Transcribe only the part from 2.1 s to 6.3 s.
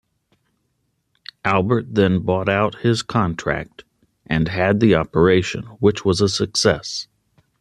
bought out his contract and had the operation, which was a